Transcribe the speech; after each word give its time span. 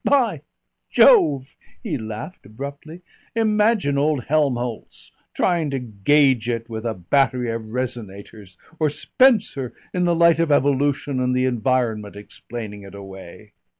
By 0.03 0.41
Jove!" 0.89 1.55
he 1.83 1.95
laughed 1.95 2.47
abruptly. 2.47 3.03
"Imagine 3.35 3.99
old 3.99 4.23
Helmholtz 4.25 5.11
trying 5.35 5.69
to 5.69 5.77
gauge 5.77 6.49
it 6.49 6.67
with 6.67 6.87
a 6.87 6.95
battery 6.95 7.51
of 7.51 7.67
resonators, 7.71 8.57
or 8.79 8.89
Spencer 8.89 9.75
in 9.93 10.05
the 10.05 10.15
light 10.15 10.39
of 10.39 10.51
Evolution 10.51 11.19
and 11.19 11.35
the 11.35 11.45
Environment 11.45 12.15
explaining 12.15 12.81
it 12.81 12.95
away!" 12.95 13.53